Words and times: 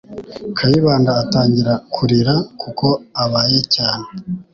Kayibanda 0.57 1.11
atangira 1.23 1.73
kurira 1.93 2.33
kuko 2.61 2.87
abaye 3.23 3.59
cyane. 3.75 4.05